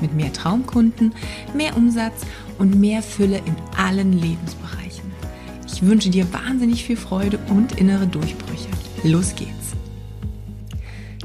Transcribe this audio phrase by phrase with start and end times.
[0.00, 1.14] mit mehr Traumkunden,
[1.54, 2.22] mehr Umsatz
[2.58, 5.10] und mehr Fülle in allen Lebensbereichen.
[5.66, 8.68] Ich wünsche dir wahnsinnig viel Freude und innere Durchbrüche.
[9.04, 9.76] Los geht's!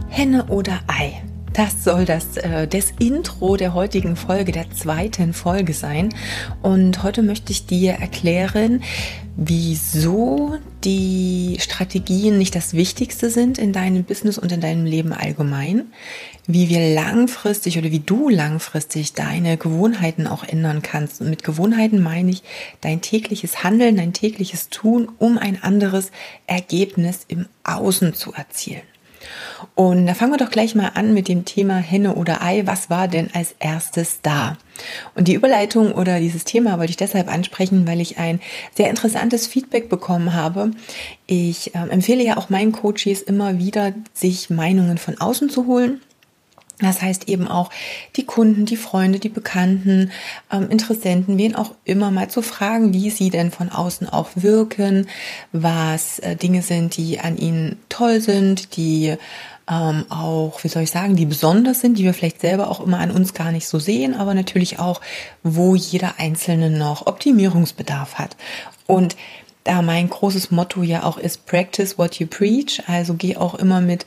[0.07, 1.21] Henne oder Ei?
[1.55, 6.09] Das soll das, äh, das Intro der heutigen Folge, der zweiten Folge sein.
[6.61, 8.83] Und heute möchte ich dir erklären,
[9.37, 15.91] wieso die Strategien nicht das Wichtigste sind in deinem Business und in deinem Leben allgemein,
[16.47, 21.21] wie wir langfristig oder wie du langfristig deine Gewohnheiten auch ändern kannst.
[21.21, 22.43] Und mit Gewohnheiten meine ich
[22.81, 26.11] dein tägliches Handeln, dein tägliches Tun, um ein anderes
[26.47, 28.83] Ergebnis im Außen zu erzielen.
[29.75, 32.63] Und da fangen wir doch gleich mal an mit dem Thema Henne oder Ei.
[32.65, 34.57] Was war denn als erstes da?
[35.15, 38.39] Und die Überleitung oder dieses Thema wollte ich deshalb ansprechen, weil ich ein
[38.73, 40.71] sehr interessantes Feedback bekommen habe.
[41.27, 46.01] Ich äh, empfehle ja auch meinen Coaches immer wieder, sich Meinungen von außen zu holen
[46.79, 47.69] das heißt eben auch
[48.17, 50.11] die Kunden, die Freunde, die Bekannten,
[50.51, 55.07] ähm, Interessenten, wen auch immer mal zu fragen, wie sie denn von außen auch wirken,
[55.53, 59.15] was äh, Dinge sind, die an ihnen toll sind, die
[59.69, 62.99] ähm, auch, wie soll ich sagen, die besonders sind, die wir vielleicht selber auch immer
[62.99, 64.99] an uns gar nicht so sehen, aber natürlich auch,
[65.43, 68.35] wo jeder Einzelne noch Optimierungsbedarf hat.
[68.85, 69.15] Und
[69.63, 73.79] da mein großes Motto ja auch ist, practice what you preach, also geh auch immer
[73.81, 74.05] mit,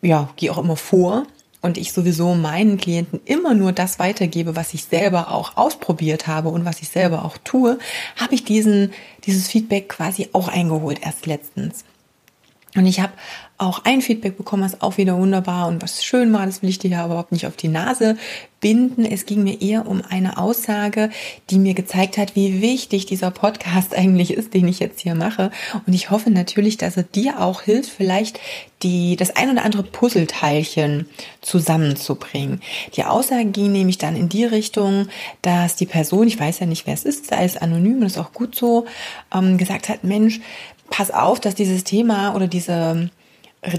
[0.00, 1.26] ja, geh auch immer vor
[1.66, 6.48] und ich sowieso meinen Klienten immer nur das weitergebe, was ich selber auch ausprobiert habe
[6.48, 7.78] und was ich selber auch tue,
[8.16, 8.92] habe ich diesen,
[9.26, 11.84] dieses Feedback quasi auch eingeholt erst letztens.
[12.76, 13.12] Und ich habe
[13.58, 16.78] auch ein Feedback bekommen, was auch wieder wunderbar und was schön war, das will ich
[16.78, 18.16] dir ja überhaupt nicht auf die Nase
[18.60, 19.04] binden.
[19.04, 21.10] Es ging mir eher um eine Aussage,
[21.50, 25.50] die mir gezeigt hat, wie wichtig dieser Podcast eigentlich ist, den ich jetzt hier mache.
[25.86, 28.40] Und ich hoffe natürlich, dass er dir auch hilft, vielleicht
[28.82, 31.08] die, das ein oder andere Puzzleteilchen
[31.40, 32.60] zusammenzubringen.
[32.94, 35.08] Die Aussage ging nämlich dann in die Richtung,
[35.40, 38.18] dass die Person, ich weiß ja nicht, wer es ist, sei es anonym, das ist
[38.18, 38.84] auch gut so,
[39.34, 40.40] ähm, gesagt hat, Mensch,
[40.90, 43.10] pass auf, dass dieses Thema oder diese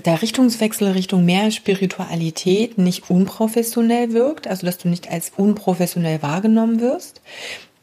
[0.06, 6.81] der Richtungswechsel Richtung mehr Spiritualität nicht unprofessionell wirkt, also dass du nicht als unprofessionell wahrgenommen
[6.81, 7.22] wirst.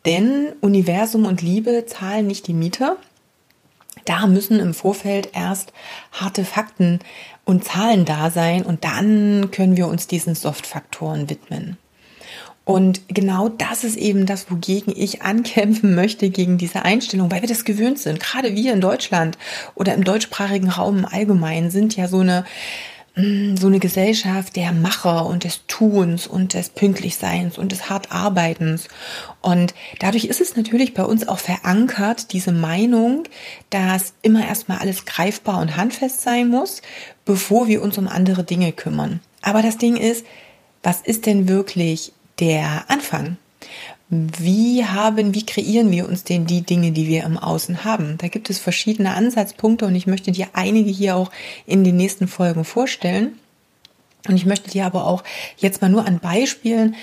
[0.05, 2.97] Denn Universum und Liebe zahlen nicht die Miete.
[4.05, 5.73] Da müssen im Vorfeld erst
[6.13, 6.99] harte Fakten
[7.45, 11.79] und Zahlen da sein und dann können wir uns diesen Soft-Faktoren widmen.
[12.65, 17.49] Und genau das ist eben das, wogegen ich ankämpfen möchte, gegen diese Einstellung, weil wir
[17.49, 18.21] das gewöhnt sind.
[18.21, 19.37] Gerade wir in Deutschland
[19.75, 22.45] oder im deutschsprachigen Raum im Allgemeinen sind ja so eine,
[23.17, 28.89] mm, so eine Gesellschaft der Macher und des Tuns und des Pünktlichseins und des Hartarbeitens.
[29.43, 33.25] Und dadurch ist es natürlich bei uns auch verankert, diese Meinung,
[33.69, 36.81] dass immer erstmal alles greifbar und handfest sein muss,
[37.27, 39.21] bevor wir uns um andere Dinge kümmern.
[39.43, 40.25] Aber das Ding ist,
[40.83, 43.37] was ist denn wirklich der Anfang.
[44.09, 48.19] Wie haben, wie kreieren wir uns denn die Dinge, die wir im Außen haben?
[48.19, 51.31] Da gibt es verschiedene Ansatzpunkte und ich möchte dir einige hier auch
[51.67, 53.39] in den nächsten Folgen vorstellen.
[54.29, 55.23] Und ich möchte dir aber auch
[55.59, 56.95] jetzt mal nur an Beispielen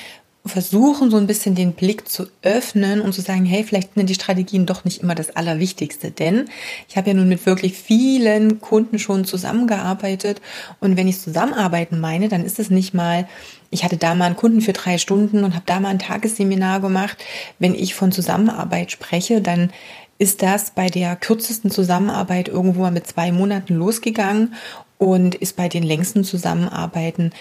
[0.46, 4.16] versuchen, so ein bisschen den Blick zu öffnen und zu sagen, hey, vielleicht sind die
[4.16, 6.09] Strategien doch nicht immer das Allerwichtigste.
[6.09, 6.50] Denn
[6.90, 10.41] ich habe ja nun mit wirklich vielen Kunden schon zusammengearbeitet.
[10.80, 13.28] Und wenn ich zusammenarbeiten meine, dann ist es nicht mal,
[13.69, 16.80] ich hatte da mal einen Kunden für drei Stunden und habe da mal ein Tagesseminar
[16.80, 17.18] gemacht.
[17.59, 19.72] Wenn ich von Zusammenarbeit spreche, dann
[20.18, 24.53] ist das bei der kürzesten Zusammenarbeit irgendwo mal mit zwei Monaten losgegangen
[25.01, 27.31] und ist bei den längsten Zusammenarbeiten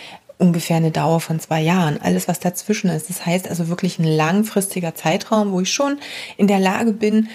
[0.41, 2.01] ungefähr eine Dauer von zwei Jahren.
[2.03, 3.09] Alles, was dazwischen ist.
[3.09, 5.99] Das heißt also wirklich ein langfristiger Zeitraum, wo ich schon
[6.37, 7.29] in der Lage bin,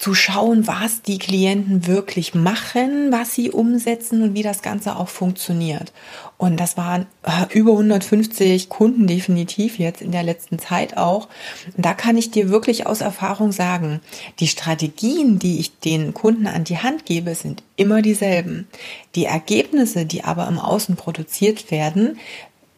[0.00, 5.10] zu schauen, was die Klienten wirklich machen, was sie umsetzen und wie das Ganze auch
[5.10, 5.92] funktioniert.
[6.38, 11.28] Und das waren äh, über 150 Kunden definitiv jetzt in der letzten Zeit auch.
[11.76, 14.00] Und da kann ich dir wirklich aus Erfahrung sagen,
[14.38, 18.68] die Strategien, die ich den Kunden an die Hand gebe, sind immer dieselben.
[19.16, 22.18] Die Ergebnisse, die aber im Außen produziert werden,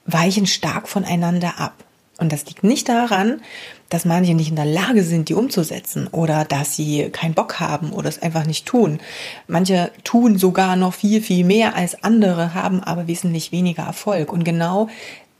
[0.06, 1.84] weichen stark voneinander ab.
[2.22, 3.42] Und das liegt nicht daran,
[3.88, 7.92] dass manche nicht in der Lage sind, die umzusetzen oder dass sie keinen Bock haben
[7.92, 9.00] oder es einfach nicht tun.
[9.48, 14.32] Manche tun sogar noch viel, viel mehr als andere, haben aber wesentlich weniger Erfolg.
[14.32, 14.88] Und genau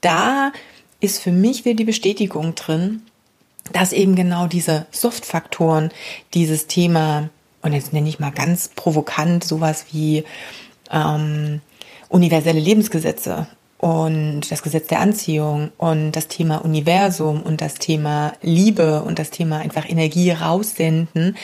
[0.00, 0.50] da
[0.98, 3.02] ist für mich wieder die Bestätigung drin,
[3.72, 5.90] dass eben genau diese Soft-Faktoren,
[6.34, 7.30] dieses Thema,
[7.62, 10.24] und jetzt nenne ich mal ganz provokant sowas wie
[10.90, 11.60] ähm,
[12.08, 13.46] universelle Lebensgesetze
[13.82, 19.30] und das Gesetz der Anziehung und das Thema Universum und das Thema Liebe und das
[19.30, 21.36] Thema einfach Energie raussenden,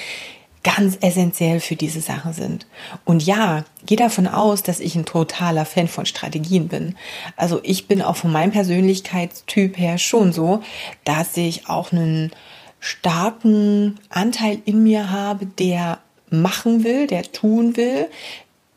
[0.63, 2.69] ganz essentiell für diese Sache sind.
[3.05, 6.95] Und ja, geh davon aus, dass ich ein totaler Fan von Strategien bin.
[7.35, 10.63] Also ich bin auch von meinem Persönlichkeitstyp her schon so,
[11.03, 12.31] dass ich auch einen
[12.79, 15.99] starken Anteil in mir habe, der
[16.31, 18.07] machen will, der tun will,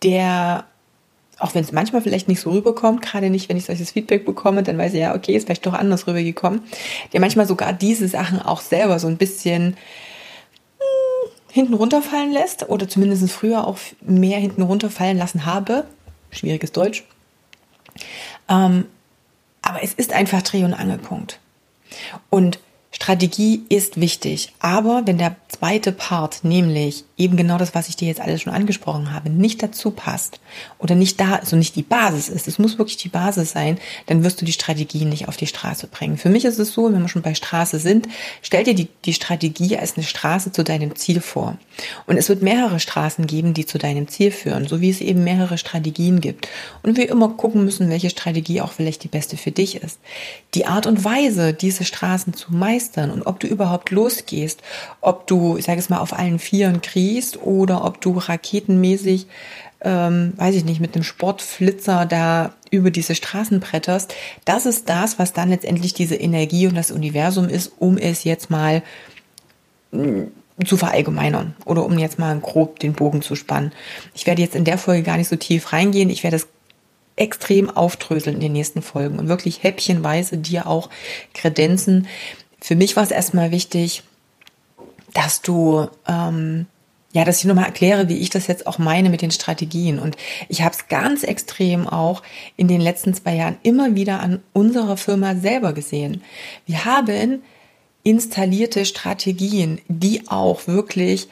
[0.02, 0.66] der
[1.42, 4.64] auch wenn es manchmal vielleicht nicht so rüberkommt, gerade nicht, wenn ich solches Feedback bekomme,
[4.64, 6.62] dann weiß ich ja, okay, ist vielleicht doch anders rübergekommen,
[7.14, 9.76] der manchmal sogar diese Sachen auch selber so ein bisschen
[11.52, 15.86] hinten runterfallen lässt oder zumindest früher auch mehr hinten runterfallen lassen habe.
[16.32, 17.04] Schwieriges Deutsch.
[18.48, 18.86] Ähm,
[19.62, 21.40] aber es ist einfach Dreh- und Angelpunkt.
[22.30, 22.60] Und
[22.92, 28.08] Strategie ist wichtig, aber wenn der zweite Part, nämlich eben genau das, was ich dir
[28.08, 30.40] jetzt alles schon angesprochen habe, nicht dazu passt
[30.80, 33.78] oder nicht da, also nicht die Basis ist, es muss wirklich die Basis sein,
[34.08, 36.18] dann wirst du die Strategie nicht auf die Straße bringen.
[36.18, 38.08] Für mich ist es so, wenn wir schon bei Straße sind,
[38.42, 41.58] stell dir die, die Strategie als eine Straße zu deinem Ziel vor.
[42.08, 45.24] Und es wird mehrere Straßen geben, die zu deinem Ziel führen, so wie es eben
[45.24, 46.48] mehrere Strategien gibt.
[46.82, 50.00] Und wir immer gucken müssen, welche Strategie auch vielleicht die beste für dich ist.
[50.56, 54.62] Die Art und Weise, diese Straßen zu meistern, und ob du überhaupt losgehst,
[55.02, 56.82] ob du, ich sage es mal, auf allen Vieren
[57.12, 59.28] kriechst oder ob du raketenmäßig,
[59.82, 64.14] ähm, weiß ich nicht, mit einem Sportflitzer da über diese Straßen bretterst,
[64.46, 68.50] das ist das, was dann letztendlich diese Energie und das Universum ist, um es jetzt
[68.50, 68.84] mal
[69.92, 70.24] mm,
[70.66, 73.72] zu verallgemeinern oder um jetzt mal grob den Bogen zu spannen.
[74.14, 76.10] Ich werde jetzt in der Folge gar nicht so tief reingehen.
[76.10, 76.48] Ich werde es
[77.16, 80.90] extrem aufdröseln in den nächsten Folgen und wirklich häppchenweise dir auch
[81.34, 82.08] Kredenzen
[82.62, 84.04] für mich war es erstmal wichtig,
[85.14, 86.68] dass du, ähm,
[87.14, 90.00] ja, dass ich nochmal erkläre, wie ich das jetzt auch meine mit den Strategien.
[90.00, 90.16] Und
[90.50, 92.24] ich habe es ganz extrem auch
[92.58, 96.22] in den letzten zwei Jahren immer wieder an unserer Firma selber gesehen.
[96.66, 97.42] Wir haben
[98.04, 101.28] installierte Strategien, die auch wirklich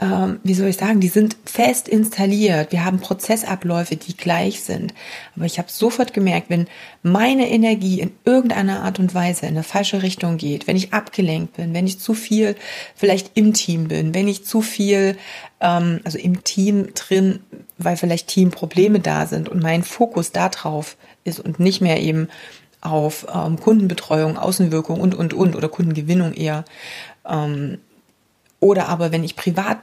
[0.00, 2.70] ähm, wie soll ich sagen, die sind fest installiert.
[2.70, 4.94] Wir haben Prozessabläufe, die gleich sind.
[5.34, 6.68] Aber ich habe sofort gemerkt, wenn
[7.02, 11.56] meine Energie in irgendeiner Art und Weise in eine falsche Richtung geht, wenn ich abgelenkt
[11.56, 12.54] bin, wenn ich zu viel
[12.94, 15.16] vielleicht im Team bin, wenn ich zu viel,
[15.60, 17.40] ähm, also im Team drin,
[17.76, 22.28] weil vielleicht Teamprobleme da sind und mein Fokus da drauf ist und nicht mehr eben
[22.80, 26.64] auf ähm, Kundenbetreuung, Außenwirkung und, und, und oder Kundengewinnung eher,
[27.28, 27.78] ähm,
[28.60, 29.78] oder aber wenn ich privat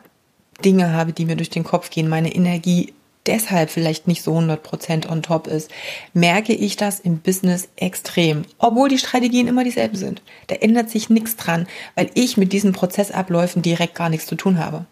[0.63, 2.94] Dinge habe, die mir durch den Kopf gehen, meine Energie
[3.25, 5.72] deshalb vielleicht nicht so 100% on top ist,
[6.13, 8.45] merke ich das im Business extrem.
[8.60, 10.22] Obwohl die Strategien immer dieselben sind.
[10.48, 14.60] Da ändert sich nichts dran, weil ich mit diesen Prozessabläufen direkt gar nichts zu tun
[14.60, 14.86] habe.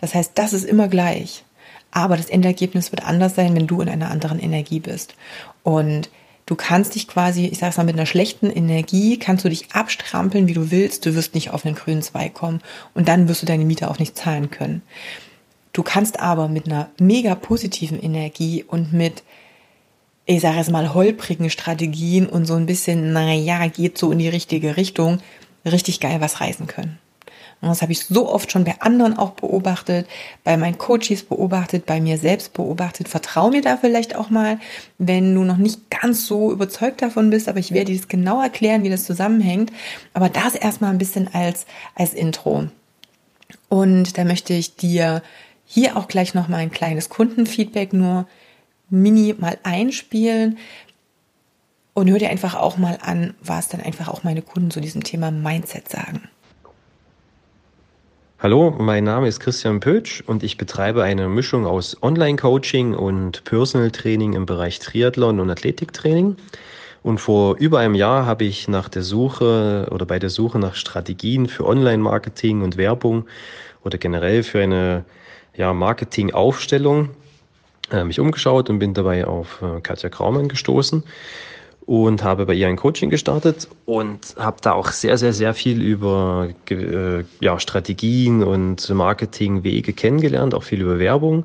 [0.00, 1.44] Das heißt, das ist immer gleich.
[1.90, 5.14] Aber das Endergebnis wird anders sein, wenn du in einer anderen Energie bist.
[5.62, 6.10] Und
[6.46, 10.46] Du kannst dich quasi, ich sag's mal, mit einer schlechten Energie kannst du dich abstrampeln,
[10.46, 11.06] wie du willst.
[11.06, 12.60] Du wirst nicht auf einen grünen Zweig kommen
[12.92, 14.82] und dann wirst du deine Miete auch nicht zahlen können.
[15.72, 19.22] Du kannst aber mit einer mega positiven Energie und mit,
[20.26, 24.28] ich sage es mal, holprigen Strategien und so ein bisschen, naja, geht so in die
[24.28, 25.20] richtige Richtung,
[25.64, 26.98] richtig geil was reißen können.
[27.60, 30.06] Und das habe ich so oft schon bei anderen auch beobachtet,
[30.42, 33.08] bei meinen Coaches beobachtet, bei mir selbst beobachtet.
[33.08, 34.58] Vertrau mir da vielleicht auch mal,
[34.98, 38.42] wenn du noch nicht ganz so überzeugt davon bist, aber ich werde dir das genau
[38.42, 39.72] erklären, wie das zusammenhängt.
[40.12, 42.68] Aber das erstmal ein bisschen als, als Intro.
[43.68, 45.22] Und da möchte ich dir
[45.64, 48.26] hier auch gleich noch mal ein kleines Kundenfeedback nur
[48.90, 50.58] mini mal einspielen.
[51.94, 55.04] Und hör dir einfach auch mal an, was dann einfach auch meine Kunden zu diesem
[55.04, 56.28] Thema Mindset sagen.
[58.44, 63.90] Hallo, mein Name ist Christian Pötsch und ich betreibe eine Mischung aus Online-Coaching und Personal
[63.90, 66.36] Training im Bereich Triathlon und Athletiktraining.
[67.02, 70.74] Und vor über einem Jahr habe ich nach der Suche oder bei der Suche nach
[70.74, 73.24] Strategien für Online-Marketing und Werbung
[73.82, 75.06] oder generell für eine
[75.56, 77.08] ja, Marketing-Aufstellung
[77.92, 81.02] äh, mich umgeschaut und bin dabei auf äh, Katja Kraumann gestoßen
[81.86, 85.82] und habe bei ihr ein Coaching gestartet und habe da auch sehr, sehr, sehr viel
[85.82, 91.44] über äh, ja, Strategien und Marketingwege kennengelernt, auch viel über Werbung.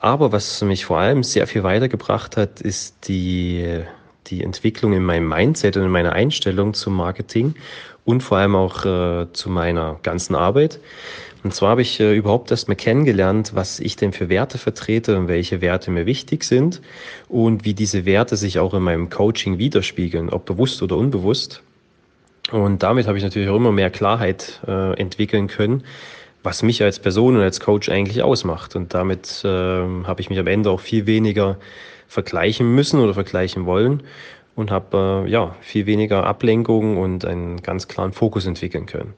[0.00, 3.82] Aber was mich vor allem sehr viel weitergebracht hat, ist die,
[4.26, 7.54] die Entwicklung in meinem Mindset und in meiner Einstellung zum Marketing
[8.04, 10.78] und vor allem auch äh, zu meiner ganzen Arbeit.
[11.44, 15.18] Und zwar habe ich äh, überhaupt erst mal kennengelernt, was ich denn für Werte vertrete
[15.18, 16.80] und welche Werte mir wichtig sind
[17.28, 21.62] und wie diese Werte sich auch in meinem Coaching widerspiegeln, ob bewusst oder unbewusst.
[22.50, 25.84] Und damit habe ich natürlich auch immer mehr Klarheit äh, entwickeln können,
[26.42, 28.74] was mich als Person und als Coach eigentlich ausmacht.
[28.74, 31.58] Und damit äh, habe ich mich am Ende auch viel weniger
[32.08, 34.02] vergleichen müssen oder vergleichen wollen
[34.54, 39.12] und habe äh, ja viel weniger Ablenkung und einen ganz klaren Fokus entwickeln können.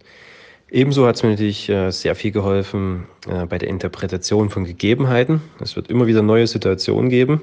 [0.69, 5.41] Ebenso hat es mir natürlich äh, sehr viel geholfen äh, bei der Interpretation von Gegebenheiten.
[5.61, 7.43] Es wird immer wieder neue Situationen geben,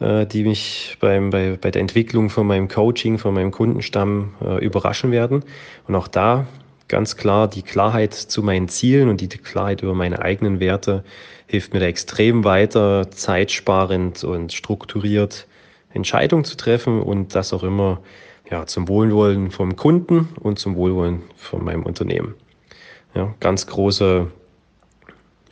[0.00, 4.62] äh, die mich beim, bei, bei der Entwicklung von meinem Coaching, von meinem Kundenstamm äh,
[4.62, 5.44] überraschen werden.
[5.88, 6.46] Und auch da
[6.88, 11.04] ganz klar, die Klarheit zu meinen Zielen und die Klarheit über meine eigenen Werte
[11.46, 15.46] hilft mir da extrem weiter, zeitsparend und strukturiert
[15.94, 18.02] Entscheidungen zu treffen und das auch immer
[18.50, 22.34] ja, zum Wohlwollen vom Kunden und zum Wohlwollen von meinem Unternehmen.
[23.14, 24.30] Ja, ganz große,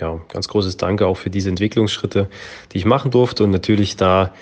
[0.00, 2.28] ja, ganz großes Danke auch für diese Entwicklungsschritte,
[2.72, 4.32] die ich machen durfte und natürlich da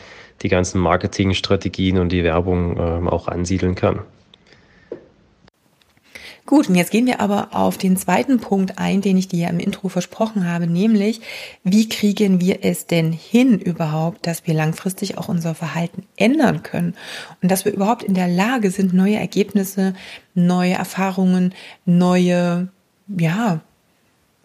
[0.43, 4.01] die ganzen Marketingstrategien und die Werbung äh, auch ansiedeln kann.
[6.49, 9.49] Gut, und jetzt gehen wir aber auf den zweiten Punkt ein, den ich dir ja
[9.51, 11.21] im Intro versprochen habe, nämlich,
[11.63, 16.95] wie kriegen wir es denn hin überhaupt, dass wir langfristig auch unser Verhalten ändern können
[17.43, 19.93] und dass wir überhaupt in der Lage sind, neue Ergebnisse,
[20.33, 21.53] neue Erfahrungen,
[21.85, 22.69] neue,
[23.09, 23.61] ja,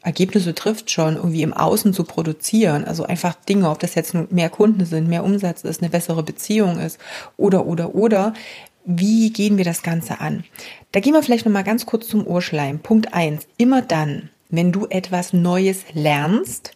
[0.03, 2.83] Ergebnisse trifft schon, irgendwie im Außen zu produzieren.
[2.83, 6.79] Also einfach Dinge, ob das jetzt mehr Kunden sind, mehr Umsatz ist, eine bessere Beziehung
[6.79, 6.99] ist
[7.37, 8.33] oder, oder, oder.
[8.85, 10.43] Wie gehen wir das Ganze an?
[10.91, 12.79] Da gehen wir vielleicht nochmal ganz kurz zum Urschleim.
[12.79, 16.71] Punkt eins: Immer dann, wenn du etwas Neues lernst,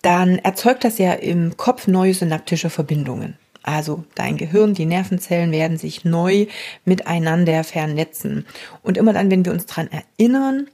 [0.00, 3.36] dann erzeugt das ja im Kopf neue synaptische Verbindungen.
[3.62, 6.46] Also dein Gehirn, die Nervenzellen werden sich neu
[6.86, 8.46] miteinander vernetzen.
[8.82, 10.68] Und immer dann, wenn wir uns dran erinnern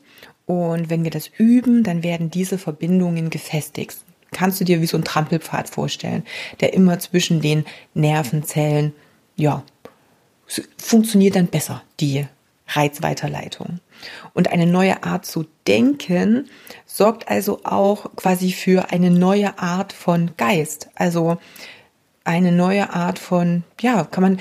[0.47, 3.99] und wenn wir das üben, dann werden diese Verbindungen gefestigt.
[4.33, 6.25] Kannst du dir wie so ein Trampelpfad vorstellen,
[6.61, 8.93] der immer zwischen den Nervenzellen,
[9.35, 9.65] ja,
[10.79, 12.27] funktioniert dann besser, die
[12.69, 13.81] Reizweiterleitung.
[14.35, 16.49] Und eine neue Art zu denken
[16.85, 20.89] sorgt also auch quasi für eine neue Art von Geist.
[20.95, 21.39] Also
[22.25, 24.39] eine neue Art von, ja, kann man,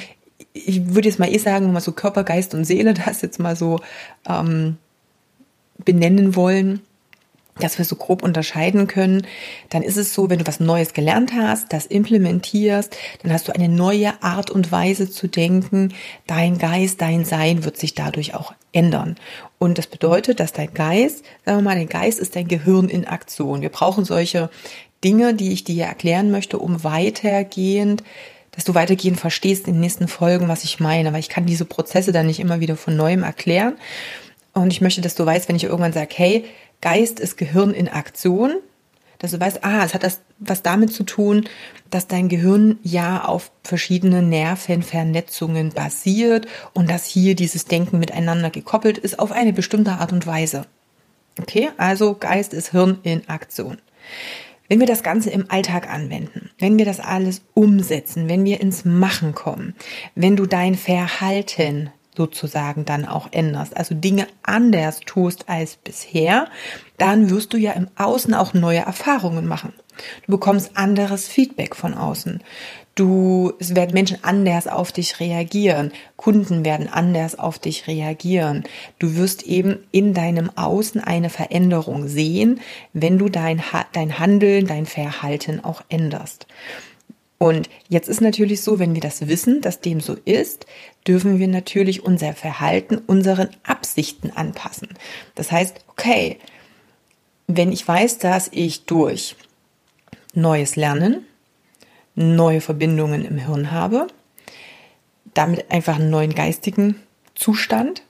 [0.53, 3.55] ich würde jetzt mal eh sagen, man so Körper, Geist und Seele das jetzt mal
[3.55, 3.79] so
[4.27, 4.77] ähm,
[5.83, 6.81] benennen wollen,
[7.59, 9.25] dass wir so grob unterscheiden können,
[9.69, 13.55] dann ist es so, wenn du was Neues gelernt hast, das implementierst, dann hast du
[13.55, 15.93] eine neue Art und Weise zu denken.
[16.27, 19.15] Dein Geist, dein Sein wird sich dadurch auch ändern.
[19.57, 23.07] Und das bedeutet, dass dein Geist, sagen wir mal, dein Geist ist dein Gehirn in
[23.07, 23.61] Aktion.
[23.61, 24.49] Wir brauchen solche
[25.03, 28.03] Dinge, die ich dir erklären möchte, um weitergehend
[28.55, 31.65] dass du weitergehend verstehst in den nächsten Folgen, was ich meine, weil ich kann diese
[31.65, 33.75] Prozesse dann nicht immer wieder von neuem erklären.
[34.55, 36.45] Und ich möchte, dass du weißt, wenn ich irgendwann sage, hey,
[36.81, 38.55] Geist ist Gehirn in Aktion,
[39.19, 41.47] dass du weißt, ah, es hat das was damit zu tun,
[41.89, 48.97] dass dein Gehirn ja auf verschiedene Nervenvernetzungen basiert und dass hier dieses Denken miteinander gekoppelt
[48.97, 50.65] ist auf eine bestimmte Art und Weise.
[51.39, 53.77] Okay, also Geist ist Hirn in Aktion.
[54.67, 58.83] Wenn wir das Ganze im Alltag anwenden, wenn wir das alles umsetzen, wenn wir ins
[58.83, 59.75] Machen kommen,
[60.15, 66.47] wenn du dein Verhalten sozusagen dann auch änderst, also Dinge anders tust als bisher,
[66.97, 69.73] dann wirst du ja im Außen auch neue Erfahrungen machen.
[70.25, 72.41] Du bekommst anderes Feedback von außen.
[72.95, 75.91] Du, es werden Menschen anders auf dich reagieren.
[76.15, 78.63] Kunden werden anders auf dich reagieren.
[78.99, 82.61] Du wirst eben in deinem Außen eine Veränderung sehen,
[82.93, 86.47] wenn du dein, dein Handeln, dein Verhalten auch änderst.
[87.45, 90.65] Und jetzt ist natürlich so, wenn wir das wissen, dass dem so ist,
[91.05, 94.89] dürfen wir natürlich unser Verhalten unseren Absichten anpassen.
[95.35, 96.39] Das heißt, okay,
[97.45, 99.35] wenn ich weiß, dass ich durch
[100.33, 101.23] neues Lernen
[102.15, 104.07] neue Verbindungen im Hirn habe,
[105.35, 106.99] damit einfach einen neuen geistigen
[107.35, 108.01] Zustand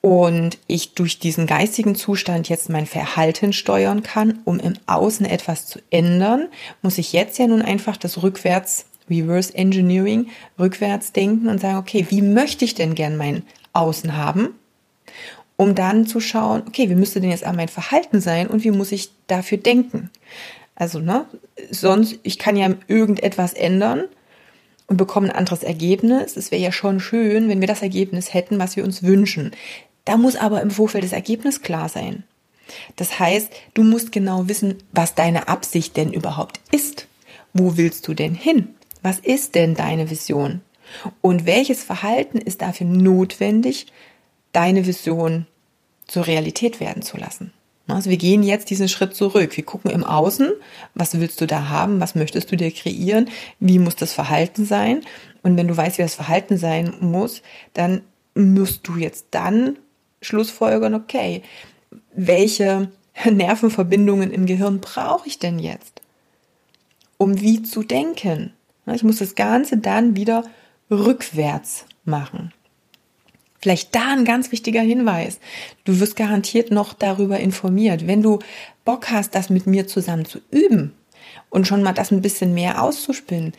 [0.00, 5.66] und ich durch diesen geistigen Zustand jetzt mein Verhalten steuern kann, um im Außen etwas
[5.66, 6.48] zu ändern,
[6.82, 10.28] muss ich jetzt ja nun einfach das rückwärts Reverse Engineering
[10.58, 14.50] rückwärts denken und sagen, okay, wie möchte ich denn gern mein Außen haben?
[15.56, 18.70] Um dann zu schauen, okay, wie müsste denn jetzt auch mein Verhalten sein und wie
[18.70, 20.10] muss ich dafür denken?
[20.76, 21.26] Also, ne,
[21.70, 24.04] sonst, ich kann ja irgendetwas ändern
[24.86, 26.36] und bekomme ein anderes Ergebnis.
[26.36, 29.50] Es wäre ja schon schön, wenn wir das Ergebnis hätten, was wir uns wünschen.
[30.08, 32.24] Da muss aber im Vorfeld das Ergebnis klar sein.
[32.96, 37.08] Das heißt, du musst genau wissen, was deine Absicht denn überhaupt ist.
[37.52, 38.70] Wo willst du denn hin?
[39.02, 40.62] Was ist denn deine Vision?
[41.20, 43.88] Und welches Verhalten ist dafür notwendig,
[44.52, 45.46] deine Vision
[46.06, 47.52] zur Realität werden zu lassen?
[47.86, 49.54] Also wir gehen jetzt diesen Schritt zurück.
[49.58, 50.52] Wir gucken im Außen,
[50.94, 53.28] was willst du da haben, was möchtest du dir kreieren,
[53.60, 55.02] wie muss das Verhalten sein.
[55.42, 57.42] Und wenn du weißt, wie das Verhalten sein muss,
[57.74, 58.00] dann
[58.34, 59.76] musst du jetzt dann
[60.20, 61.42] Schlussfolgern, okay,
[62.14, 62.90] welche
[63.30, 66.02] Nervenverbindungen im Gehirn brauche ich denn jetzt,
[67.16, 68.52] um wie zu denken?
[68.92, 70.44] Ich muss das Ganze dann wieder
[70.90, 72.52] rückwärts machen.
[73.60, 75.40] Vielleicht da ein ganz wichtiger Hinweis.
[75.84, 78.06] Du wirst garantiert noch darüber informiert.
[78.06, 78.38] Wenn du
[78.84, 80.94] Bock hast, das mit mir zusammen zu üben
[81.50, 83.52] und schon mal das ein bisschen mehr auszuspinnen,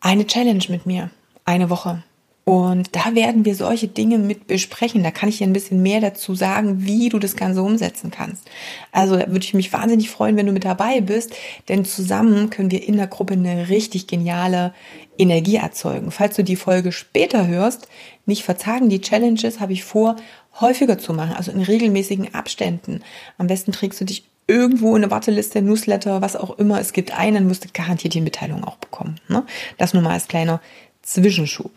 [0.00, 1.10] eine Challenge mit mir,
[1.44, 2.02] eine Woche.
[2.50, 5.04] Und da werden wir solche Dinge mit besprechen.
[5.04, 8.50] Da kann ich dir ein bisschen mehr dazu sagen, wie du das Ganze umsetzen kannst.
[8.90, 11.32] Also da würde ich mich wahnsinnig freuen, wenn du mit dabei bist,
[11.68, 14.74] denn zusammen können wir in der Gruppe eine richtig geniale
[15.16, 16.10] Energie erzeugen.
[16.10, 17.86] Falls du die Folge später hörst,
[18.26, 20.16] nicht verzagen, die Challenges habe ich vor,
[20.60, 23.04] häufiger zu machen, also in regelmäßigen Abständen.
[23.38, 27.16] Am besten trägst du dich irgendwo in eine Warteliste, Newsletter, was auch immer es gibt
[27.16, 29.20] ein, dann musst du garantiert die Mitteilung auch bekommen.
[29.28, 29.44] Ne?
[29.78, 30.60] Das nur mal als kleiner
[31.02, 31.70] Zwischenschub.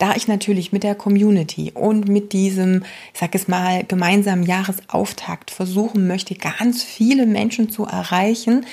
[0.00, 5.50] da ich natürlich mit der Community und mit diesem, ich sag es mal, gemeinsamen Jahresauftakt
[5.50, 8.64] versuchen möchte, ganz viele Menschen zu erreichen,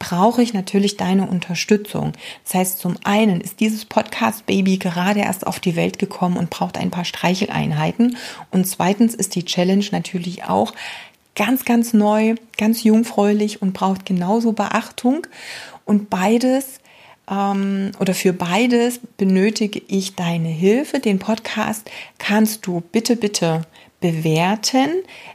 [0.00, 2.12] brauche ich natürlich deine Unterstützung.
[2.44, 6.76] Das heißt, zum einen ist dieses Podcast-Baby gerade erst auf die Welt gekommen und braucht
[6.76, 8.16] ein paar Streicheleinheiten.
[8.50, 10.72] Und zweitens ist die Challenge natürlich auch
[11.36, 15.28] ganz, ganz neu, ganz jungfräulich und braucht genauso Beachtung.
[15.84, 16.80] Und beides
[17.30, 21.00] ähm, oder für beides benötige ich deine Hilfe.
[21.00, 23.62] Den Podcast kannst du bitte, bitte
[24.00, 24.90] bewerten.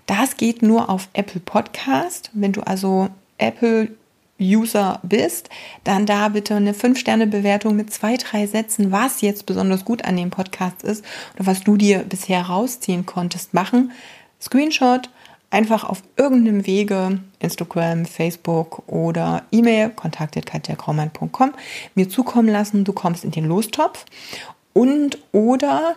[0.05, 2.29] Das geht nur auf Apple Podcast.
[2.33, 3.89] Wenn du also Apple
[4.39, 5.49] User bist,
[5.83, 10.29] dann da bitte eine 5-Sterne-Bewertung mit zwei, drei Sätzen, was jetzt besonders gut an dem
[10.29, 11.03] Podcast ist
[11.35, 13.91] oder was du dir bisher rausziehen konntest, machen.
[14.39, 15.09] Screenshot
[15.49, 21.53] einfach auf irgendeinem Wege, Instagram, Facebook oder E-Mail, kontaktet.katjakraumann.com,
[21.95, 22.83] mir zukommen lassen.
[22.83, 24.05] Du kommst in den Lostopf
[24.73, 25.95] und oder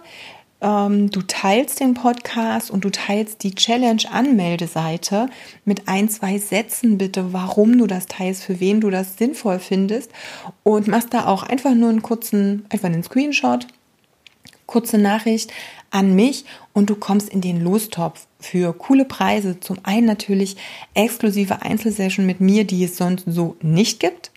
[0.60, 5.28] ähm, du teilst den Podcast und du teilst die Challenge-Anmeldeseite
[5.64, 10.12] mit ein, zwei Sätzen bitte, warum du das teilst, für wen du das sinnvoll findest
[10.62, 13.66] und machst da auch einfach nur einen kurzen, einfach einen Screenshot,
[14.66, 15.52] kurze Nachricht
[15.90, 19.61] an mich und du kommst in den Lostopf für coole Preise.
[19.61, 20.57] Zum einen natürlich
[20.94, 24.31] exklusive Einzelsession mit mir, die es sonst so nicht gibt.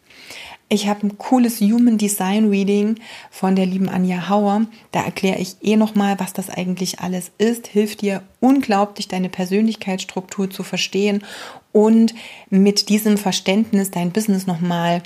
[0.70, 2.96] Ich habe ein cooles Human Design Reading
[3.30, 4.66] von der lieben Anja Hauer.
[4.92, 7.68] Da erkläre ich eh nochmal, was das eigentlich alles ist.
[7.68, 11.24] Hilft dir unglaublich, deine Persönlichkeitsstruktur zu verstehen
[11.72, 12.16] und
[12.50, 15.04] mit diesem Verständnis dein Business nochmal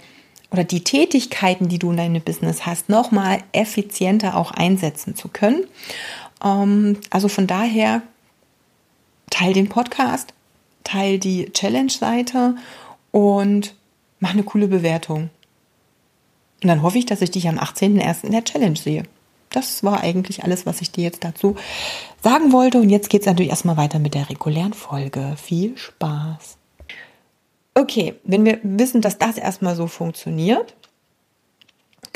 [0.52, 5.66] oder die Tätigkeiten, die du in deinem Business hast, nochmal effizienter auch einsetzen zu können.
[6.44, 8.04] Ähm, also von daher
[9.38, 10.34] teil den Podcast,
[10.84, 12.56] teil die Challenge-Seite
[13.12, 13.76] und
[14.20, 15.30] mach eine coole Bewertung.
[16.64, 18.24] Und dann hoffe ich, dass ich dich am 18.01.
[18.24, 19.04] in der Challenge sehe.
[19.52, 21.56] Das war eigentlich alles, was ich dir jetzt dazu
[22.24, 22.80] sagen wollte.
[22.80, 25.36] Und jetzt geht es natürlich erstmal weiter mit der regulären Folge.
[25.38, 26.58] Viel Spaß.
[27.76, 30.76] Okay, wenn wir wissen, dass das erstmal so funktioniert,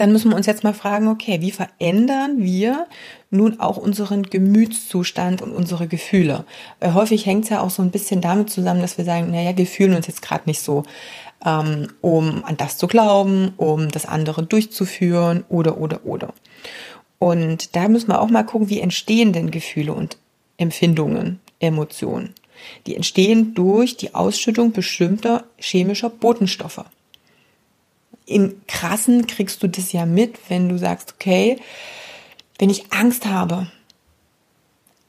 [0.02, 2.88] dann müssen wir uns jetzt mal fragen, okay, wie verändern wir
[3.30, 6.44] nun auch unseren Gemütszustand und unsere Gefühle?
[6.80, 9.56] Weil häufig hängt es ja auch so ein bisschen damit zusammen, dass wir sagen, naja,
[9.56, 10.82] wir fühlen uns jetzt gerade nicht so,
[11.46, 16.34] ähm, um an das zu glauben, um das andere durchzuführen oder, oder, oder.
[17.20, 20.18] Und da müssen wir auch mal gucken, wie entstehen denn Gefühle und
[20.58, 22.34] Empfindungen, Emotionen.
[22.88, 26.86] Die entstehen durch die Ausschüttung bestimmter chemischer Botenstoffe
[28.32, 31.58] in krassen kriegst du das ja mit, wenn du sagst, okay,
[32.58, 33.68] wenn ich Angst habe,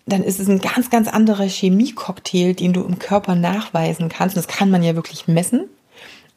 [0.06, 4.36] dann ist es ein ganz, ganz anderer Chemiecocktail, den du im Körper nachweisen kannst.
[4.36, 5.68] Und das kann man ja wirklich messen,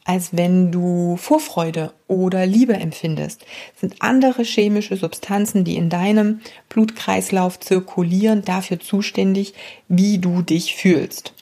[0.04, 3.42] als wenn du Vorfreude oder Liebe empfindest.
[3.72, 9.54] Das sind andere chemische Substanzen, die in deinem Blutkreislauf zirkulieren, dafür zuständig,
[9.88, 11.32] wie du dich fühlst.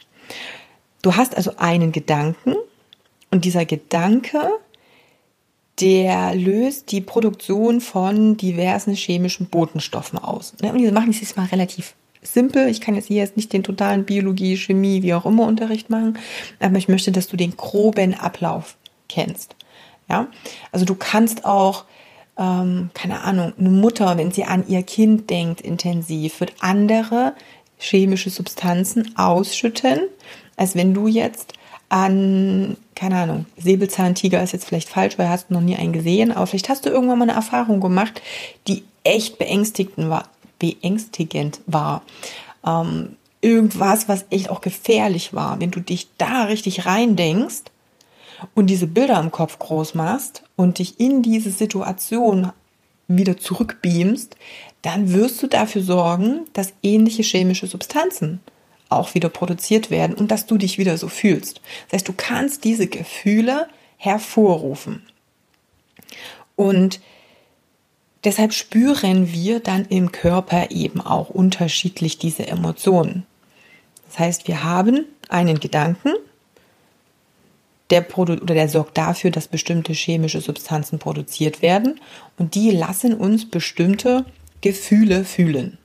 [1.02, 2.54] Du hast also einen Gedanken
[3.30, 4.48] und dieser Gedanke,
[5.80, 10.54] der löst die Produktion von diversen chemischen Botenstoffen aus.
[10.62, 12.68] Und wir machen es mal relativ simpel.
[12.68, 16.18] Ich kann jetzt hier jetzt nicht den totalen Biologie, Chemie, wie auch immer Unterricht machen,
[16.60, 18.76] aber ich möchte, dass du den groben Ablauf
[19.08, 19.56] kennst.
[20.08, 20.28] Ja,
[20.70, 21.84] also du kannst auch
[22.36, 27.34] ähm, keine Ahnung, eine Mutter, wenn sie an ihr Kind denkt, intensiv, wird andere
[27.78, 30.00] chemische Substanzen ausschütten,
[30.56, 31.54] als wenn du jetzt
[31.94, 36.32] an, keine Ahnung, Säbelzahntiger ist jetzt vielleicht falsch, weil hast du noch nie einen gesehen,
[36.32, 38.20] aber vielleicht hast du irgendwann mal eine Erfahrung gemacht,
[38.66, 40.24] die echt beängstigend war
[40.58, 42.02] beängstigend war.
[42.66, 45.60] Ähm, irgendwas, was echt auch gefährlich war.
[45.60, 47.64] Wenn du dich da richtig reindenkst
[48.54, 52.52] und diese Bilder im Kopf groß machst und dich in diese Situation
[53.06, 54.36] wieder zurückbeamst,
[54.80, 58.40] dann wirst du dafür sorgen, dass ähnliche chemische Substanzen
[58.88, 61.60] auch wieder produziert werden und dass du dich wieder so fühlst.
[61.86, 65.06] Das heißt, du kannst diese Gefühle hervorrufen.
[66.56, 67.00] Und
[68.24, 73.26] Deshalb spüren wir dann im Körper eben auch unterschiedlich diese Emotionen.
[74.08, 76.14] Das heißt, wir haben einen Gedanken,
[77.90, 82.00] der, produ oder der sorgt dafür, dass bestimmte chemische Substanzen produziert werden
[82.38, 84.24] und die lassen uns bestimmte
[84.62, 85.76] Gefühle fühlen.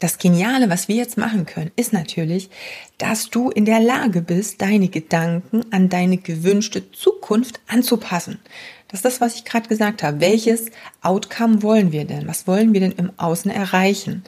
[0.00, 2.50] Das Geniale, was wir jetzt machen können, ist natürlich,
[2.98, 8.38] dass du in der Lage bist, deine Gedanken an deine gewünschte Zukunft anzupassen.
[8.86, 10.20] Das ist das, was ich gerade gesagt habe.
[10.20, 10.70] Welches
[11.02, 12.28] Outcome wollen wir denn?
[12.28, 14.22] Was wollen wir denn im Außen erreichen?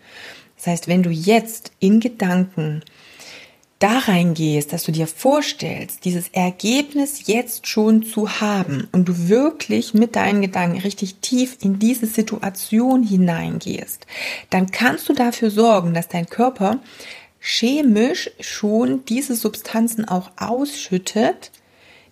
[0.56, 2.82] Das heißt, wenn du jetzt in Gedanken
[3.80, 9.94] da reingehst, dass du dir vorstellst, dieses Ergebnis jetzt schon zu haben und du wirklich
[9.94, 14.06] mit deinen Gedanken richtig tief in diese Situation hineingehst,
[14.50, 16.78] dann kannst du dafür sorgen, dass dein Körper
[17.40, 21.50] chemisch schon diese Substanzen auch ausschüttet,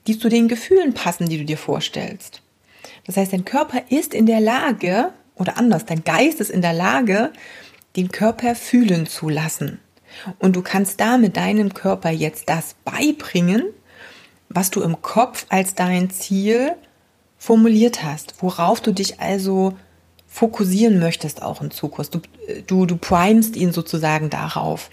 [0.07, 2.41] die zu den Gefühlen passen, die du dir vorstellst.
[3.05, 6.73] Das heißt, dein Körper ist in der Lage, oder anders, dein Geist ist in der
[6.73, 7.31] Lage,
[7.97, 9.81] den Körper fühlen zu lassen.
[10.39, 13.65] Und du kannst damit deinem Körper jetzt das beibringen,
[14.49, 16.73] was du im Kopf als dein Ziel
[17.37, 19.77] formuliert hast, worauf du dich also
[20.27, 22.15] fokussieren möchtest auch in Zukunft.
[22.15, 22.21] Du,
[22.67, 24.91] du, du primest ihn sozusagen darauf.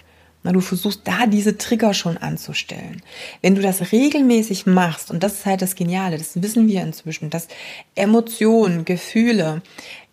[0.52, 3.02] Du versuchst da diese Trigger schon anzustellen.
[3.42, 7.30] Wenn du das regelmäßig machst, und das ist halt das Geniale, das wissen wir inzwischen,
[7.30, 7.48] dass
[7.96, 9.62] Emotionen, Gefühle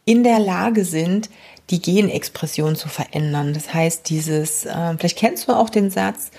[0.05, 1.29] in der Lage sind,
[1.69, 3.53] die Genexpression zu verändern.
[3.53, 6.31] Das heißt, dieses, äh, vielleicht kennst du auch den Satz,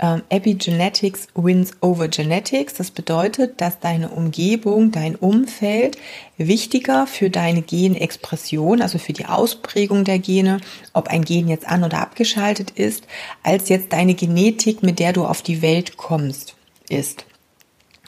[0.00, 2.74] ähm, Epigenetics wins over Genetics.
[2.74, 5.98] Das bedeutet, dass deine Umgebung, dein Umfeld
[6.36, 10.60] wichtiger für deine Genexpression, also für die Ausprägung der Gene,
[10.92, 13.04] ob ein Gen jetzt an oder abgeschaltet ist,
[13.42, 16.54] als jetzt deine Genetik, mit der du auf die Welt kommst,
[16.88, 17.24] ist.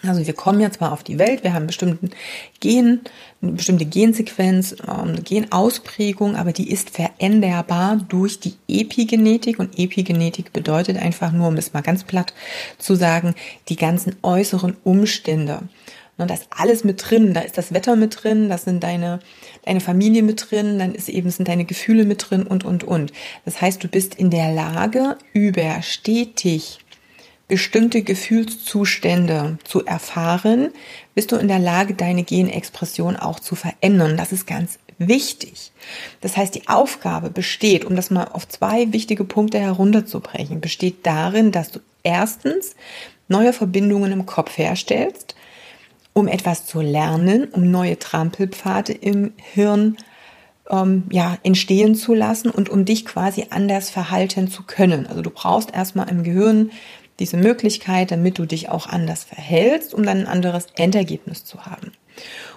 [0.02, 2.10] Also wir kommen jetzt mal auf die Welt, wir haben bestimmten
[2.60, 3.00] Gen,
[3.42, 10.52] eine bestimmte Gensequenz, ähm, eine Genausprägung, aber die ist veränderbar durch die Epigenetik und Epigenetik
[10.52, 12.34] bedeutet einfach nur, um es mal ganz platt
[12.78, 13.34] zu sagen,
[13.68, 15.62] die ganzen äußeren Umstände.
[16.18, 19.20] Und da ist alles mit drin, da ist das Wetter mit drin, da sind deine,
[19.64, 23.10] deine Familie mit drin, dann ist eben, sind deine Gefühle mit drin und, und, und.
[23.46, 26.80] Das heißt, du bist in der Lage, über stetig
[27.50, 30.70] bestimmte Gefühlszustände zu erfahren,
[31.14, 34.16] bist du in der Lage, deine Genexpression auch zu verändern.
[34.16, 35.72] Das ist ganz wichtig.
[36.20, 41.50] Das heißt, die Aufgabe besteht, um das mal auf zwei wichtige Punkte herunterzubrechen, besteht darin,
[41.50, 42.76] dass du erstens
[43.26, 45.34] neue Verbindungen im Kopf herstellst,
[46.12, 49.96] um etwas zu lernen, um neue Trampelpfade im Hirn
[50.70, 55.06] ähm, ja, entstehen zu lassen und um dich quasi anders verhalten zu können.
[55.06, 56.70] Also du brauchst erstmal im Gehirn
[57.20, 61.92] diese Möglichkeit, damit du dich auch anders verhältst, um dann ein anderes Endergebnis zu haben.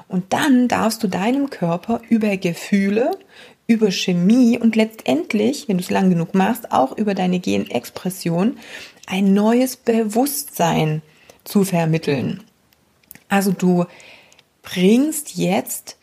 [0.07, 3.11] Und dann darfst du deinem Körper über Gefühle,
[3.67, 8.57] über Chemie und letztendlich, wenn du es lang genug machst, auch über deine Genexpression
[9.07, 11.01] ein neues Bewusstsein
[11.43, 12.43] zu vermitteln.
[13.29, 13.85] Also du
[14.61, 15.97] bringst jetzt,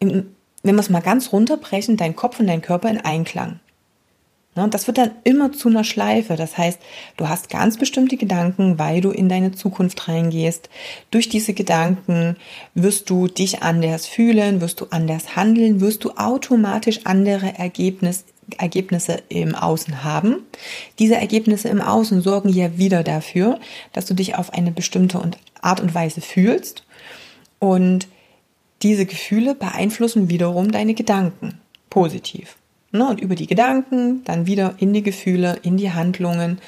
[0.00, 0.26] wenn
[0.62, 3.60] wir es mal ganz runterbrechen, dein Kopf und dein Körper in Einklang.
[4.54, 6.36] Ne, und das wird dann immer zu einer Schleife.
[6.36, 6.78] Das heißt,
[7.16, 10.68] du hast ganz bestimmte Gedanken, weil du in deine Zukunft reingehst.
[11.10, 12.36] Durch diese Gedanken
[12.74, 18.24] wirst du dich anders fühlen, wirst du anders handeln, wirst du automatisch andere Ergebnisse
[18.58, 20.44] Ergebnisse im Außen haben.
[20.98, 23.58] Diese Ergebnisse im Außen sorgen ja wieder dafür,
[23.92, 25.20] dass du dich auf eine bestimmte
[25.62, 26.84] Art und Weise fühlst.
[27.60, 28.08] Und
[28.82, 32.56] diese Gefühle beeinflussen wiederum deine Gedanken positiv.
[32.92, 33.08] Ne?
[33.08, 36.58] Und über die Gedanken dann wieder in die Gefühle, in die Handlungen,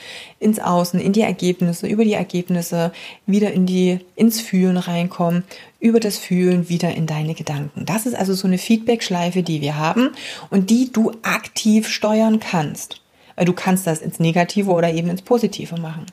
[0.41, 2.93] ins Außen, in die Ergebnisse, über die Ergebnisse
[3.27, 5.45] wieder in die, ins Fühlen reinkommen,
[5.81, 7.85] über das Fühlen wieder in deine Gedanken.
[7.85, 10.11] Das ist also so eine Feedback-Schleife, die wir haben
[10.49, 13.03] und die du aktiv steuern kannst.
[13.37, 16.07] Weil du kannst das ins Negative oder eben ins Positive machen.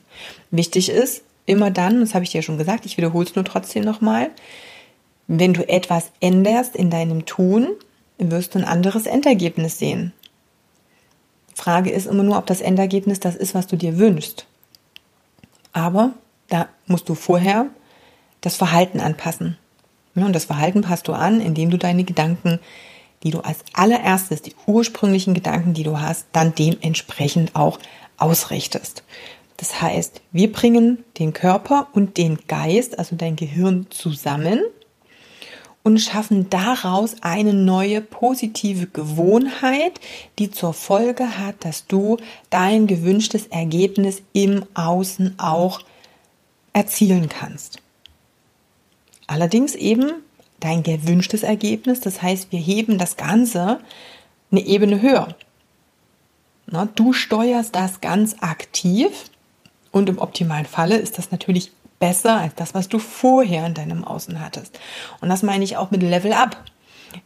[0.50, 3.84] Wichtig ist, immer dann, das habe ich dir schon gesagt, ich wiederhole es nur trotzdem
[3.84, 4.30] nochmal,
[5.26, 7.68] wenn du etwas änderst in deinem Tun,
[8.30, 10.12] wirst du ein anderes Endergebnis sehen.
[11.54, 14.46] Frage ist immer nur, ob das Endergebnis das ist, was du dir wünschst.
[15.72, 16.12] Aber
[16.48, 17.66] da musst du vorher
[18.40, 19.56] das Verhalten anpassen.
[20.14, 22.58] und das Verhalten passt du an, indem du deine Gedanken,
[23.22, 27.78] die du als allererstes, die ursprünglichen Gedanken, die du hast, dann dementsprechend auch
[28.18, 29.04] ausrichtest.
[29.56, 34.60] Das heißt, wir bringen den Körper und den Geist, also dein Gehirn zusammen
[35.82, 40.00] und schaffen daraus eine neue positive Gewohnheit,
[40.38, 42.18] die zur Folge hat, dass du
[42.50, 45.80] dein gewünschtes Ergebnis im Außen auch
[46.72, 47.78] erzielen kannst.
[49.26, 50.12] Allerdings eben
[50.60, 53.80] dein gewünschtes Ergebnis, das heißt, wir heben das Ganze
[54.50, 55.34] eine Ebene höher.
[56.94, 59.10] Du steuerst das ganz aktiv
[59.90, 64.02] und im optimalen Falle ist das natürlich besser als das, was du vorher in deinem
[64.02, 64.80] Außen hattest.
[65.20, 66.56] Und das meine ich auch mit Level Up.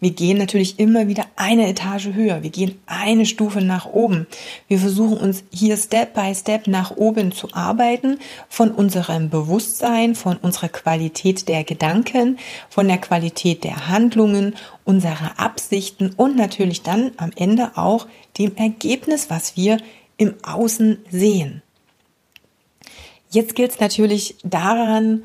[0.01, 2.43] Wir gehen natürlich immer wieder eine Etage höher.
[2.43, 4.27] Wir gehen eine Stufe nach oben.
[4.69, 8.19] Wir versuchen uns hier Step by Step nach oben zu arbeiten
[8.51, 16.11] von unserem Bewusstsein, von unserer Qualität der Gedanken, von der Qualität der Handlungen, unserer Absichten
[16.19, 19.79] und natürlich dann am Ende auch dem Ergebnis, was wir
[20.19, 21.63] im Außen sehen.
[23.37, 25.23] Jetzt gilt es natürlich daran,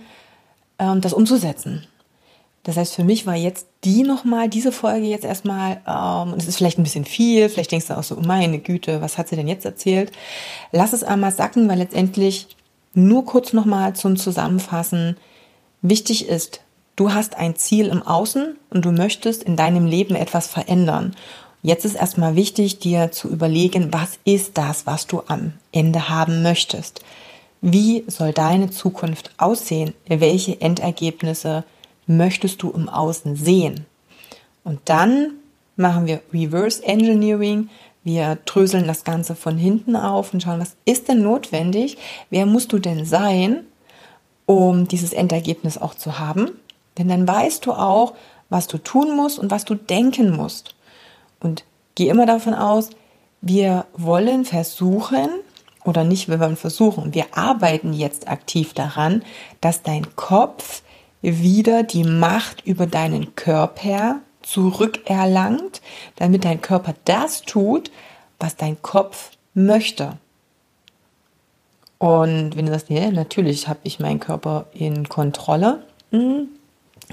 [0.79, 1.87] ähm, das umzusetzen.
[2.63, 6.49] Das heißt, für mich war jetzt die nochmal, diese Folge jetzt erstmal, ähm, und es
[6.49, 9.37] ist vielleicht ein bisschen viel, vielleicht denkst du auch so, meine Güte, was hat sie
[9.37, 10.11] denn jetzt erzählt?
[10.73, 12.49] Lass es einmal sacken, weil letztendlich
[12.93, 15.15] nur kurz nochmal zum Zusammenfassen
[15.81, 16.59] wichtig ist,
[16.97, 21.15] du hast ein Ziel im Außen und du möchtest in deinem Leben etwas verändern.
[21.63, 26.41] Jetzt ist erstmal wichtig, dir zu überlegen, was ist das, was du am Ende haben
[26.43, 27.05] möchtest.
[27.61, 29.93] Wie soll deine Zukunft aussehen?
[30.07, 31.63] Welche Endergebnisse
[32.07, 33.85] möchtest du im Außen sehen?
[34.63, 35.33] Und dann
[35.75, 37.69] machen wir Reverse Engineering.
[38.03, 41.99] Wir dröseln das Ganze von hinten auf und schauen, was ist denn notwendig?
[42.31, 43.63] Wer musst du denn sein,
[44.47, 46.49] um dieses Endergebnis auch zu haben?
[46.97, 48.15] Denn dann weißt du auch,
[48.49, 50.73] was du tun musst und was du denken musst.
[51.39, 52.89] Und geh immer davon aus,
[53.41, 55.29] wir wollen versuchen,
[55.83, 57.13] oder nicht, wir wollen versuchen.
[57.13, 59.23] Wir arbeiten jetzt aktiv daran,
[59.61, 60.83] dass dein Kopf
[61.21, 65.81] wieder die Macht über deinen Körper zurückerlangt,
[66.15, 67.91] damit dein Körper das tut,
[68.39, 70.17] was dein Kopf möchte.
[71.97, 76.47] Und wenn du sagst, ja, natürlich habe ich meinen Körper in Kontrolle, hm,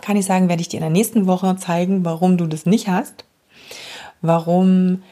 [0.01, 2.89] kann ich sagen, werde ich dir in der nächsten Woche zeigen, warum du das nicht
[2.89, 3.25] hast,
[4.23, 5.03] warum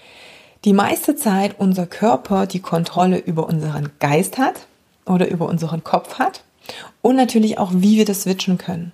[0.67, 4.67] die meiste Zeit unser Körper die Kontrolle über unseren Geist hat
[5.07, 6.43] oder über unseren Kopf hat
[7.03, 8.91] und natürlich auch, wie wir das switchen können.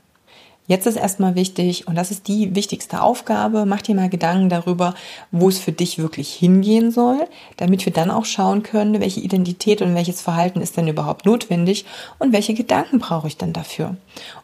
[0.66, 4.94] Jetzt ist erstmal wichtig, und das ist die wichtigste Aufgabe, mach dir mal Gedanken darüber,
[5.32, 9.82] wo es für dich wirklich hingehen soll, damit wir dann auch schauen können, welche Identität
[9.82, 11.84] und welches Verhalten ist denn überhaupt notwendig
[12.18, 13.96] und welche Gedanken brauche ich denn dafür.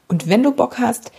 [0.09, 1.13] Und wenn du Bock hast,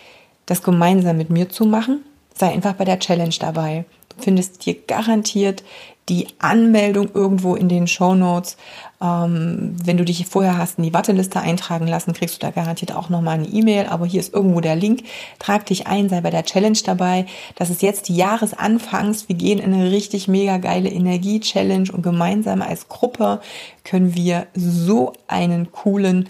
[0.47, 3.85] das gemeinsam mit mir zu machen, sei einfach bei der Challenge dabei.
[4.09, 5.63] Du findest hier garantiert
[6.09, 8.57] die Anmeldung irgendwo in den Show Notes.
[9.01, 12.93] Ähm, wenn du dich vorher hast in die Warteliste eintragen lassen, kriegst du da garantiert
[12.93, 13.85] auch nochmal eine E-Mail.
[13.87, 15.03] Aber hier ist irgendwo der Link.
[15.37, 17.25] Trag dich ein, sei bei der Challenge dabei.
[17.55, 19.29] Das ist jetzt die Jahresanfangs.
[19.29, 23.39] Wir gehen in eine richtig mega geile Energie-Challenge und gemeinsam als Gruppe
[23.83, 26.27] können wir so einen coolen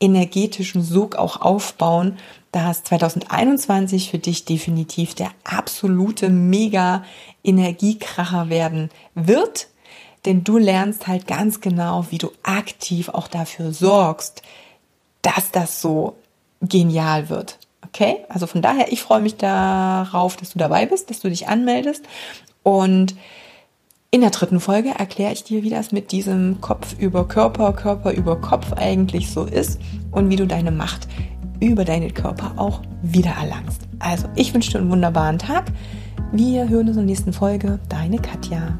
[0.00, 2.18] energetischen Sog auch aufbauen,
[2.52, 7.04] dass 2021 für dich definitiv der absolute mega
[7.44, 9.68] Energiekracher werden wird,
[10.24, 14.42] denn du lernst halt ganz genau, wie du aktiv auch dafür sorgst,
[15.22, 16.16] dass das so
[16.60, 17.58] genial wird.
[17.86, 18.18] Okay?
[18.28, 22.04] Also von daher, ich freue mich darauf, dass du dabei bist, dass du dich anmeldest
[22.62, 23.14] und
[24.12, 28.12] in der dritten Folge erkläre ich dir, wie das mit diesem Kopf über Körper, Körper
[28.12, 31.06] über Kopf eigentlich so ist und wie du deine Macht
[31.60, 33.82] über deinen Körper auch wieder erlangst.
[34.00, 35.66] Also, ich wünsche dir einen wunderbaren Tag.
[36.32, 37.78] Wir hören uns in der nächsten Folge.
[37.88, 38.78] Deine Katja.